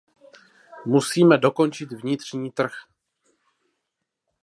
[0.85, 2.71] Musíme dokončit vnitřní trh.